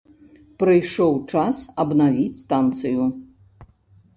[0.61, 3.03] Прыйшоў час абнавіць станцыю.